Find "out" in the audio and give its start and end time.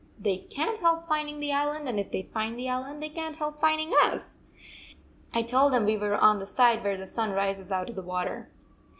7.71-7.87